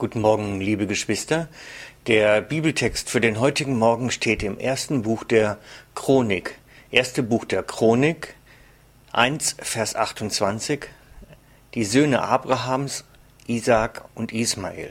Guten 0.00 0.22
Morgen, 0.22 0.62
liebe 0.62 0.86
Geschwister. 0.86 1.48
Der 2.06 2.40
Bibeltext 2.40 3.10
für 3.10 3.20
den 3.20 3.38
heutigen 3.38 3.78
Morgen 3.78 4.10
steht 4.10 4.42
im 4.42 4.58
ersten 4.58 5.02
Buch 5.02 5.24
der 5.24 5.58
Chronik. 5.94 6.54
Erste 6.90 7.22
Buch 7.22 7.44
der 7.44 7.62
Chronik, 7.62 8.34
1, 9.12 9.56
Vers 9.58 9.96
28. 9.96 10.86
Die 11.74 11.84
Söhne 11.84 12.22
Abrahams, 12.22 13.04
Isaak 13.46 14.06
und 14.14 14.32
Ismael. 14.32 14.90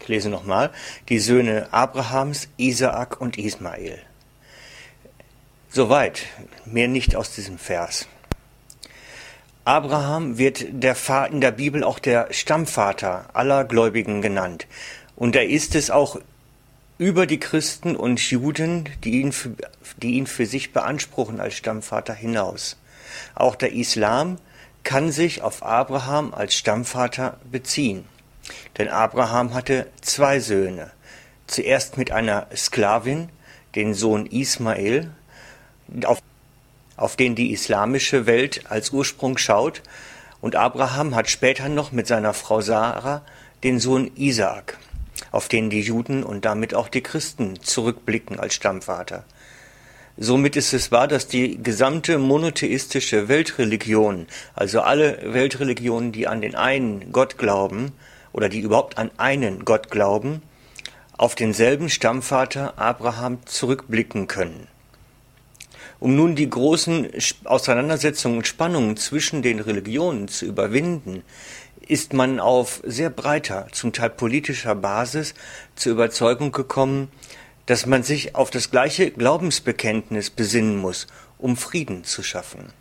Ich 0.00 0.08
lese 0.08 0.30
nochmal. 0.30 0.70
Die 1.10 1.18
Söhne 1.18 1.70
Abrahams, 1.70 2.48
Isaak 2.56 3.20
und 3.20 3.36
Ismael. 3.36 3.98
Soweit, 5.68 6.22
mehr 6.64 6.88
nicht 6.88 7.16
aus 7.16 7.34
diesem 7.34 7.58
Vers. 7.58 8.08
Abraham 9.64 10.38
wird 10.38 10.60
in 10.60 10.80
der 10.80 11.52
Bibel 11.52 11.84
auch 11.84 12.00
der 12.00 12.32
Stammvater 12.32 13.26
aller 13.32 13.64
Gläubigen 13.64 14.20
genannt. 14.20 14.66
Und 15.14 15.36
er 15.36 15.48
ist 15.48 15.76
es 15.76 15.90
auch 15.90 16.18
über 16.98 17.26
die 17.26 17.38
Christen 17.38 17.94
und 17.94 18.20
Juden, 18.20 18.88
die 19.04 19.20
ihn, 19.20 19.30
für, 19.30 19.52
die 20.02 20.14
ihn 20.14 20.26
für 20.26 20.46
sich 20.46 20.72
beanspruchen 20.72 21.40
als 21.40 21.54
Stammvater 21.54 22.12
hinaus. 22.12 22.76
Auch 23.36 23.54
der 23.54 23.72
Islam 23.72 24.38
kann 24.82 25.12
sich 25.12 25.42
auf 25.42 25.62
Abraham 25.62 26.34
als 26.34 26.56
Stammvater 26.56 27.38
beziehen. 27.50 28.04
Denn 28.78 28.88
Abraham 28.88 29.54
hatte 29.54 29.86
zwei 30.00 30.40
Söhne. 30.40 30.90
Zuerst 31.46 31.98
mit 31.98 32.10
einer 32.10 32.48
Sklavin, 32.56 33.28
den 33.76 33.94
Sohn 33.94 34.26
Ismael, 34.26 35.12
auf 36.04 36.18
auf 37.02 37.16
den 37.16 37.34
die 37.34 37.50
islamische 37.50 38.26
Welt 38.26 38.62
als 38.68 38.90
Ursprung 38.92 39.36
schaut, 39.36 39.82
und 40.40 40.54
Abraham 40.54 41.16
hat 41.16 41.28
später 41.28 41.68
noch 41.68 41.90
mit 41.90 42.06
seiner 42.06 42.32
Frau 42.32 42.60
Sarah 42.60 43.22
den 43.64 43.80
Sohn 43.80 44.12
Isaak, 44.16 44.78
auf 45.32 45.48
den 45.48 45.68
die 45.68 45.80
Juden 45.80 46.22
und 46.22 46.44
damit 46.44 46.74
auch 46.74 46.88
die 46.88 47.02
Christen 47.02 47.60
zurückblicken 47.60 48.38
als 48.38 48.54
Stammvater. 48.54 49.24
Somit 50.16 50.54
ist 50.54 50.72
es 50.74 50.92
wahr, 50.92 51.08
dass 51.08 51.26
die 51.26 51.60
gesamte 51.60 52.18
monotheistische 52.18 53.28
Weltreligion, 53.28 54.28
also 54.54 54.80
alle 54.82 55.32
Weltreligionen, 55.32 56.12
die 56.12 56.28
an 56.28 56.40
den 56.40 56.54
einen 56.54 57.10
Gott 57.10 57.36
glauben 57.36 57.92
oder 58.32 58.48
die 58.48 58.60
überhaupt 58.60 58.96
an 58.96 59.10
einen 59.16 59.64
Gott 59.64 59.90
glauben, 59.90 60.42
auf 61.18 61.34
denselben 61.34 61.88
Stammvater 61.88 62.78
Abraham 62.78 63.44
zurückblicken 63.44 64.28
können. 64.28 64.68
Um 66.02 66.16
nun 66.16 66.34
die 66.34 66.50
großen 66.50 67.10
Auseinandersetzungen 67.44 68.38
und 68.38 68.46
Spannungen 68.48 68.96
zwischen 68.96 69.40
den 69.40 69.60
Religionen 69.60 70.26
zu 70.26 70.46
überwinden, 70.46 71.22
ist 71.86 72.12
man 72.12 72.40
auf 72.40 72.82
sehr 72.84 73.08
breiter, 73.08 73.68
zum 73.70 73.92
Teil 73.92 74.10
politischer 74.10 74.74
Basis 74.74 75.34
zur 75.76 75.92
Überzeugung 75.92 76.50
gekommen, 76.50 77.06
dass 77.66 77.86
man 77.86 78.02
sich 78.02 78.34
auf 78.34 78.50
das 78.50 78.72
gleiche 78.72 79.12
Glaubensbekenntnis 79.12 80.30
besinnen 80.30 80.76
muss, 80.76 81.06
um 81.38 81.56
Frieden 81.56 82.02
zu 82.02 82.24
schaffen. 82.24 82.72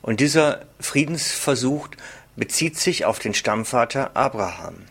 Und 0.00 0.20
dieser 0.20 0.62
Friedensversuch 0.80 1.88
bezieht 2.34 2.78
sich 2.78 3.04
auf 3.04 3.18
den 3.18 3.34
Stammvater 3.34 4.16
Abraham. 4.16 4.86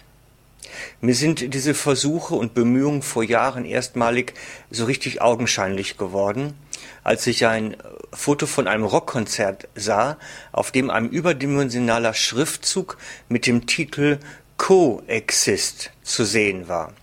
Mir 1.02 1.16
sind 1.16 1.54
diese 1.54 1.74
Versuche 1.74 2.36
und 2.36 2.54
Bemühungen 2.54 3.02
vor 3.02 3.24
Jahren 3.24 3.66
erstmalig 3.66 4.34
so 4.70 4.86
richtig 4.86 5.22
augenscheinlich 5.22 5.98
geworden, 5.98 6.54
als 7.04 7.28
ich 7.28 7.46
ein 7.46 7.78
Foto 8.14 8.46
von 8.46 8.68
einem 8.68 8.86
Rockkonzert 8.86 9.68
sah, 9.76 10.18
auf 10.52 10.72
dem 10.72 10.90
ein 10.90 11.10
überdimensionaler 11.10 12.14
Schriftzug 12.14 12.98
mit 13.30 13.46
dem 13.46 13.66
Titel 13.66 14.20
Coexist 14.58 15.92
zu 16.04 16.26
sehen 16.26 16.68
war. 16.68 16.94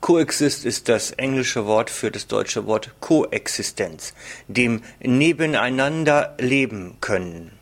Coexist 0.00 0.64
ist 0.64 0.88
das 0.88 1.10
englische 1.12 1.66
Wort 1.66 1.90
für 1.90 2.10
das 2.10 2.26
deutsche 2.26 2.66
Wort 2.66 2.90
Koexistenz, 3.00 4.14
dem 4.48 4.82
nebeneinander 5.00 6.34
leben 6.38 6.96
können. 7.00 7.59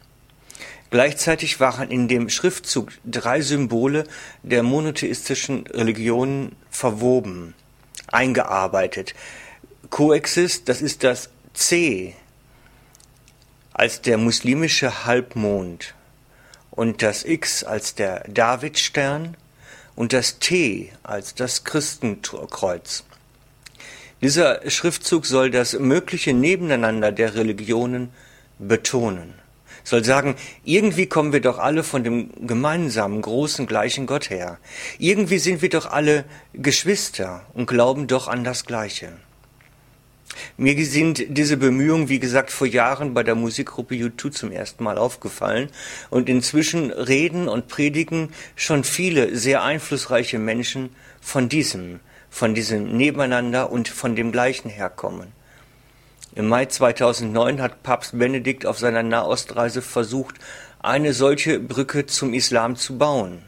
Gleichzeitig 0.90 1.60
waren 1.60 1.90
in 1.90 2.08
dem 2.08 2.30
Schriftzug 2.30 2.92
drei 3.04 3.42
Symbole 3.42 4.04
der 4.42 4.62
monotheistischen 4.62 5.66
Religionen 5.66 6.56
verwoben, 6.70 7.54
eingearbeitet. 8.06 9.14
Coexist, 9.90 10.68
das 10.68 10.80
ist 10.80 11.04
das 11.04 11.30
C 11.52 12.14
als 13.74 14.00
der 14.00 14.18
muslimische 14.18 15.04
Halbmond 15.04 15.94
und 16.70 17.02
das 17.02 17.24
X 17.24 17.64
als 17.64 17.94
der 17.94 18.24
Davidstern 18.28 19.36
und 19.94 20.12
das 20.12 20.38
T 20.38 20.92
als 21.02 21.34
das 21.34 21.64
Christenkreuz. 21.64 23.04
Dieser 24.20 24.68
Schriftzug 24.68 25.26
soll 25.26 25.50
das 25.50 25.74
mögliche 25.74 26.32
Nebeneinander 26.32 27.12
der 27.12 27.34
Religionen 27.34 28.10
betonen, 28.58 29.34
soll 29.84 30.04
sagen, 30.04 30.34
irgendwie 30.64 31.06
kommen 31.06 31.32
wir 31.32 31.40
doch 31.40 31.58
alle 31.58 31.82
von 31.82 32.04
dem 32.04 32.30
gemeinsamen, 32.46 33.22
großen, 33.22 33.66
gleichen 33.66 34.06
Gott 34.06 34.30
her. 34.30 34.58
Irgendwie 34.98 35.38
sind 35.38 35.62
wir 35.62 35.68
doch 35.68 35.86
alle 35.86 36.24
Geschwister 36.52 37.44
und 37.54 37.66
glauben 37.66 38.06
doch 38.06 38.28
an 38.28 38.44
das 38.44 38.64
Gleiche. 38.64 39.12
Mir 40.56 40.84
sind 40.84 41.24
diese 41.28 41.56
Bemühungen, 41.56 42.08
wie 42.08 42.18
gesagt, 42.18 42.50
vor 42.50 42.66
Jahren 42.66 43.14
bei 43.14 43.22
der 43.22 43.34
Musikgruppe 43.34 43.94
U2 43.94 44.30
zum 44.30 44.52
ersten 44.52 44.84
Mal 44.84 44.98
aufgefallen 44.98 45.70
und 46.10 46.28
inzwischen 46.28 46.90
reden 46.90 47.48
und 47.48 47.68
predigen 47.68 48.30
schon 48.54 48.84
viele 48.84 49.36
sehr 49.36 49.62
einflussreiche 49.62 50.38
Menschen 50.38 50.90
von 51.20 51.48
diesem, 51.48 52.00
von 52.30 52.54
diesem 52.54 52.96
Nebeneinander 52.96 53.72
und 53.72 53.88
von 53.88 54.16
dem 54.16 54.32
gleichen 54.32 54.68
Herkommen. 54.68 55.37
Im 56.34 56.46
Mai 56.46 56.66
2009 56.66 57.60
hat 57.60 57.82
Papst 57.82 58.18
Benedikt 58.18 58.66
auf 58.66 58.78
seiner 58.78 59.02
Nahostreise 59.02 59.82
versucht, 59.82 60.36
eine 60.80 61.12
solche 61.12 61.58
Brücke 61.58 62.06
zum 62.06 62.34
Islam 62.34 62.76
zu 62.76 62.98
bauen. 62.98 63.42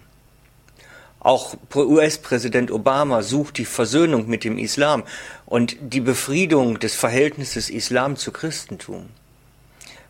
Auch 1.20 1.54
US-Präsident 1.74 2.70
Obama 2.70 3.22
sucht 3.22 3.58
die 3.58 3.66
Versöhnung 3.66 4.26
mit 4.26 4.42
dem 4.42 4.56
Islam 4.56 5.04
und 5.44 5.76
die 5.80 6.00
Befriedung 6.00 6.78
des 6.78 6.94
Verhältnisses 6.94 7.68
Islam 7.68 8.16
zu 8.16 8.32
Christentum. 8.32 9.10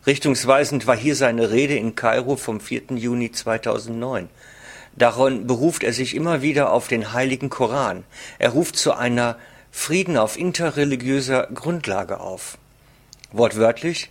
Richtungsweisend 0.07 0.87
war 0.87 0.95
hier 0.95 1.15
seine 1.15 1.51
Rede 1.51 1.75
in 1.75 1.95
Kairo 1.95 2.37
vom 2.37 2.61
4. 2.61 2.95
Juni 2.95 3.31
2009. 3.31 4.29
Darin 4.95 5.47
beruft 5.47 5.83
er 5.83 5.93
sich 5.93 6.15
immer 6.15 6.41
wieder 6.41 6.71
auf 6.71 6.87
den 6.87 7.13
heiligen 7.13 7.49
Koran. 7.49 8.03
Er 8.39 8.51
ruft 8.51 8.77
zu 8.77 8.93
einer 8.93 9.37
Frieden 9.69 10.17
auf 10.17 10.37
interreligiöser 10.37 11.47
Grundlage 11.53 12.19
auf. 12.19 12.57
Wortwörtlich, 13.33 14.09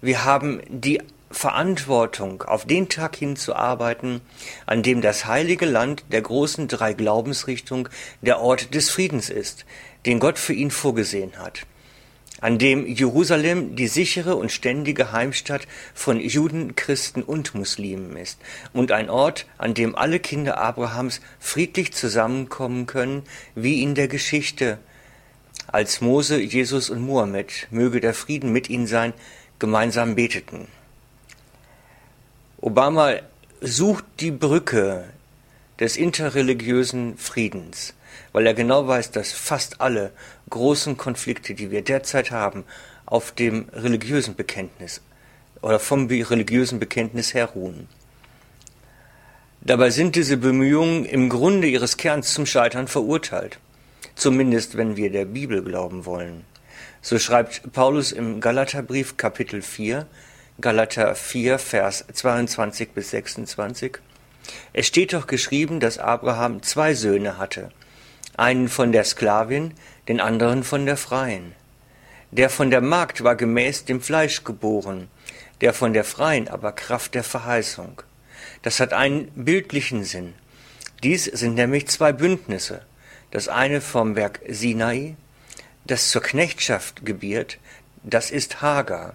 wir 0.00 0.24
haben 0.24 0.60
die 0.68 1.00
Verantwortung, 1.32 2.42
auf 2.42 2.66
den 2.66 2.88
Tag 2.88 3.16
hinzuarbeiten, 3.16 4.20
an 4.64 4.84
dem 4.84 5.00
das 5.00 5.26
heilige 5.26 5.66
Land 5.66 6.04
der 6.12 6.22
großen 6.22 6.68
drei 6.68 6.92
Glaubensrichtung 6.92 7.88
der 8.20 8.40
Ort 8.40 8.72
des 8.74 8.88
Friedens 8.88 9.28
ist, 9.28 9.66
den 10.06 10.20
Gott 10.20 10.38
für 10.38 10.52
ihn 10.52 10.70
vorgesehen 10.70 11.36
hat, 11.38 11.66
an 12.40 12.58
dem 12.58 12.86
Jerusalem 12.86 13.74
die 13.74 13.88
sichere 13.88 14.36
und 14.36 14.52
ständige 14.52 15.10
Heimstatt 15.10 15.66
von 15.92 16.20
Juden, 16.20 16.76
Christen 16.76 17.24
und 17.24 17.56
Muslimen 17.56 18.16
ist 18.16 18.38
und 18.72 18.92
ein 18.92 19.10
Ort, 19.10 19.46
an 19.58 19.74
dem 19.74 19.96
alle 19.96 20.20
Kinder 20.20 20.58
Abrahams 20.58 21.20
friedlich 21.40 21.92
zusammenkommen 21.92 22.86
können, 22.86 23.24
wie 23.56 23.82
in 23.82 23.96
der 23.96 24.06
Geschichte, 24.06 24.78
als 25.72 26.00
Mose, 26.00 26.40
Jesus 26.40 26.90
und 26.90 27.00
Mohammed, 27.00 27.68
möge 27.70 28.00
der 28.00 28.14
Frieden 28.14 28.52
mit 28.52 28.68
ihnen 28.68 28.86
sein, 28.86 29.12
gemeinsam 29.58 30.14
beteten. 30.16 30.66
Obama 32.60 33.14
sucht 33.60 34.04
die 34.20 34.32
Brücke 34.32 35.04
des 35.78 35.96
interreligiösen 35.96 37.16
Friedens, 37.16 37.94
weil 38.32 38.46
er 38.46 38.54
genau 38.54 38.86
weiß, 38.86 39.12
dass 39.12 39.32
fast 39.32 39.80
alle 39.80 40.12
großen 40.50 40.96
Konflikte, 40.96 41.54
die 41.54 41.70
wir 41.70 41.82
derzeit 41.82 42.30
haben, 42.30 42.64
auf 43.06 43.32
dem 43.32 43.68
religiösen 43.72 44.34
Bekenntnis 44.34 45.00
oder 45.62 45.78
vom 45.78 46.06
religiösen 46.06 46.80
Bekenntnis 46.80 47.34
her 47.34 47.46
ruhen. 47.46 47.88
Dabei 49.62 49.90
sind 49.90 50.16
diese 50.16 50.36
Bemühungen 50.36 51.04
im 51.04 51.28
Grunde 51.28 51.68
ihres 51.68 51.96
Kerns 51.96 52.32
zum 52.32 52.46
Scheitern 52.46 52.88
verurteilt, 52.88 53.58
zumindest 54.20 54.76
wenn 54.76 54.96
wir 54.96 55.10
der 55.10 55.24
Bibel 55.24 55.64
glauben 55.64 56.04
wollen. 56.04 56.44
So 57.00 57.18
schreibt 57.18 57.72
Paulus 57.72 58.12
im 58.12 58.40
Galaterbrief 58.40 59.16
Kapitel 59.16 59.62
4, 59.62 60.06
Galater 60.60 61.14
4, 61.14 61.58
Vers 61.58 62.04
22 62.12 62.90
bis 62.90 63.10
26. 63.10 63.98
Es 64.74 64.86
steht 64.86 65.14
doch 65.14 65.26
geschrieben, 65.26 65.80
dass 65.80 65.96
Abraham 65.96 66.62
zwei 66.62 66.92
Söhne 66.92 67.38
hatte, 67.38 67.70
einen 68.36 68.68
von 68.68 68.92
der 68.92 69.04
Sklavin, 69.04 69.72
den 70.06 70.20
anderen 70.20 70.64
von 70.64 70.84
der 70.84 70.98
Freien. 70.98 71.54
Der 72.30 72.50
von 72.50 72.70
der 72.70 72.82
Magd 72.82 73.24
war 73.24 73.36
gemäß 73.36 73.86
dem 73.86 74.02
Fleisch 74.02 74.44
geboren, 74.44 75.08
der 75.62 75.72
von 75.72 75.94
der 75.94 76.04
Freien 76.04 76.48
aber 76.48 76.72
Kraft 76.72 77.14
der 77.14 77.24
Verheißung. 77.24 78.02
Das 78.60 78.80
hat 78.80 78.92
einen 78.92 79.30
bildlichen 79.34 80.04
Sinn. 80.04 80.34
Dies 81.02 81.24
sind 81.24 81.54
nämlich 81.54 81.88
zwei 81.88 82.12
Bündnisse. 82.12 82.82
Das 83.30 83.48
eine 83.48 83.80
vom 83.80 84.14
Berg 84.14 84.40
Sinai, 84.48 85.16
das 85.84 86.10
zur 86.10 86.22
Knechtschaft 86.22 87.04
gebiert, 87.04 87.58
das 88.02 88.30
ist 88.30 88.62
Hagar. 88.62 89.14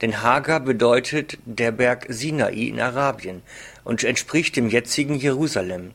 Denn 0.00 0.22
Hagar 0.22 0.60
bedeutet 0.60 1.38
der 1.44 1.72
Berg 1.72 2.06
Sinai 2.08 2.52
in 2.52 2.80
Arabien 2.80 3.42
und 3.84 4.04
entspricht 4.04 4.56
dem 4.56 4.68
jetzigen 4.68 5.16
Jerusalem. 5.16 5.92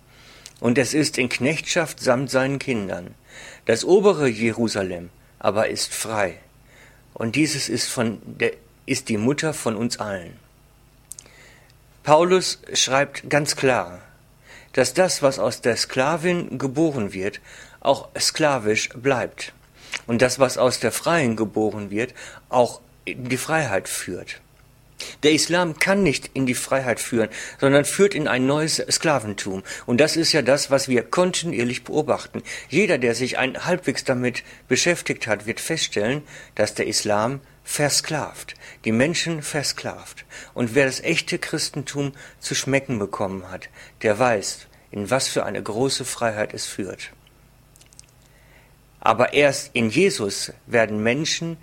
Und 0.59 0.77
es 0.77 0.93
ist 0.93 1.17
in 1.17 1.29
Knechtschaft 1.29 1.99
samt 1.99 2.29
seinen 2.29 2.59
Kindern. 2.59 3.15
Das 3.65 3.83
obere 3.83 4.27
Jerusalem 4.27 5.09
aber 5.39 5.69
ist 5.69 5.93
frei. 5.93 6.37
Und 7.13 7.35
dieses 7.35 7.67
ist, 7.67 7.89
von 7.89 8.21
der, 8.23 8.53
ist 8.85 9.09
die 9.09 9.17
Mutter 9.17 9.53
von 9.53 9.75
uns 9.75 9.99
allen. 9.99 10.37
Paulus 12.03 12.59
schreibt 12.73 13.29
ganz 13.29 13.55
klar, 13.55 14.01
dass 14.73 14.93
das, 14.93 15.21
was 15.21 15.39
aus 15.39 15.61
der 15.61 15.75
Sklavin 15.75 16.57
geboren 16.57 17.13
wird, 17.13 17.39
auch 17.79 18.09
sklavisch 18.17 18.89
bleibt. 18.89 19.53
Und 20.07 20.21
das, 20.21 20.39
was 20.39 20.57
aus 20.57 20.79
der 20.79 20.91
Freien 20.91 21.35
geboren 21.35 21.91
wird, 21.91 22.13
auch 22.49 22.81
in 23.05 23.29
die 23.29 23.37
Freiheit 23.37 23.89
führt. 23.89 24.41
Der 25.23 25.31
Islam 25.31 25.79
kann 25.79 26.03
nicht 26.03 26.31
in 26.33 26.45
die 26.45 26.55
Freiheit 26.55 26.99
führen, 26.99 27.29
sondern 27.59 27.85
führt 27.85 28.15
in 28.15 28.27
ein 28.27 28.45
neues 28.45 28.83
Sklaventum. 28.89 29.63
Und 29.85 29.99
das 29.99 30.15
ist 30.15 30.31
ja 30.33 30.41
das, 30.41 30.71
was 30.71 30.87
wir 30.87 31.03
kontinuierlich 31.03 31.83
beobachten. 31.83 32.43
Jeder, 32.69 32.97
der 32.97 33.15
sich 33.15 33.37
ein 33.37 33.65
halbwegs 33.65 34.03
damit 34.03 34.43
beschäftigt 34.67 35.27
hat, 35.27 35.45
wird 35.45 35.59
feststellen, 35.59 36.23
dass 36.55 36.73
der 36.73 36.87
Islam 36.87 37.41
versklavt, 37.63 38.55
die 38.85 38.91
Menschen 38.91 39.41
versklavt. 39.41 40.25
Und 40.53 40.75
wer 40.75 40.85
das 40.85 40.99
echte 40.99 41.39
Christentum 41.39 42.13
zu 42.39 42.55
schmecken 42.55 42.99
bekommen 42.99 43.49
hat, 43.49 43.69
der 44.01 44.17
weiß, 44.17 44.67
in 44.91 45.09
was 45.09 45.27
für 45.27 45.45
eine 45.45 45.61
große 45.61 46.05
Freiheit 46.05 46.53
es 46.53 46.65
führt. 46.65 47.11
Aber 48.99 49.33
erst 49.33 49.71
in 49.73 49.89
Jesus 49.89 50.53
werden 50.67 51.01
Menschen, 51.01 51.57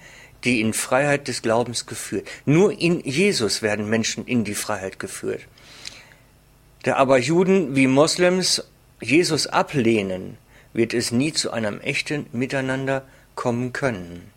die 0.44 0.61
in 0.61 0.73
Freiheit 0.73 1.29
des 1.29 1.43
Glaubens 1.43 1.87
geführt. 1.87 2.29
Nur 2.44 2.79
in 2.79 3.00
Jesus 3.00 3.62
werden 3.62 3.88
Menschen 3.88 4.26
in 4.26 4.44
die 4.44 4.55
Freiheit 4.55 4.99
geführt. 4.99 5.43
Da 6.85 6.96
aber 6.96 7.19
Juden 7.19 7.75
wie 7.75 7.87
Moslems 7.87 8.64
Jesus 9.00 9.46
ablehnen, 9.46 10.38
wird 10.73 10.94
es 10.94 11.12
nie 11.12 11.32
zu 11.32 11.50
einem 11.50 11.81
echten 11.81 12.26
Miteinander 12.32 13.02
kommen 13.35 13.73
können. 13.73 14.31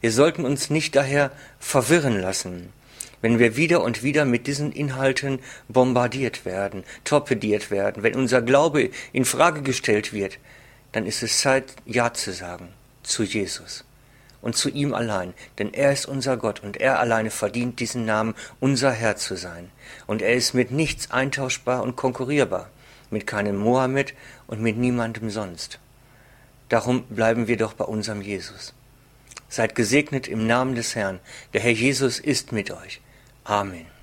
Wir 0.00 0.12
sollten 0.12 0.44
uns 0.44 0.70
nicht 0.70 0.96
daher 0.96 1.30
verwirren 1.58 2.20
lassen, 2.20 2.72
wenn 3.20 3.38
wir 3.38 3.56
wieder 3.56 3.82
und 3.82 4.02
wieder 4.02 4.24
mit 4.24 4.46
diesen 4.46 4.70
Inhalten 4.72 5.40
bombardiert 5.68 6.44
werden, 6.44 6.84
torpediert 7.04 7.70
werden, 7.70 8.02
wenn 8.02 8.14
unser 8.14 8.42
Glaube 8.42 8.90
in 9.12 9.24
Frage 9.24 9.62
gestellt 9.62 10.12
wird, 10.12 10.38
dann 10.92 11.04
ist 11.04 11.22
es 11.22 11.40
Zeit, 11.40 11.74
Ja 11.84 12.12
zu 12.14 12.32
sagen 12.32 12.68
zu 13.02 13.22
Jesus 13.24 13.84
und 14.40 14.56
zu 14.56 14.68
ihm 14.68 14.94
allein, 14.94 15.34
denn 15.58 15.72
er 15.74 15.92
ist 15.92 16.06
unser 16.06 16.36
Gott 16.36 16.62
und 16.62 16.76
er 16.76 17.00
alleine 17.00 17.30
verdient 17.30 17.80
diesen 17.80 18.04
Namen, 18.04 18.34
unser 18.60 18.92
Herr 18.92 19.16
zu 19.16 19.36
sein. 19.36 19.70
Und 20.06 20.22
er 20.22 20.34
ist 20.34 20.54
mit 20.54 20.70
nichts 20.70 21.10
eintauschbar 21.10 21.82
und 21.82 21.96
konkurrierbar, 21.96 22.70
mit 23.10 23.26
keinem 23.26 23.56
Mohammed 23.56 24.14
und 24.46 24.60
mit 24.60 24.76
niemandem 24.76 25.30
sonst. 25.30 25.78
Darum 26.68 27.04
bleiben 27.04 27.48
wir 27.48 27.56
doch 27.56 27.72
bei 27.72 27.84
unserem 27.84 28.22
Jesus. 28.22 28.74
Seid 29.48 29.74
gesegnet 29.74 30.28
im 30.28 30.46
Namen 30.46 30.74
des 30.74 30.94
Herrn. 30.94 31.20
Der 31.54 31.62
Herr 31.62 31.72
Jesus 31.72 32.18
ist 32.18 32.52
mit 32.52 32.70
euch. 32.70 33.00
Amen. 33.44 33.97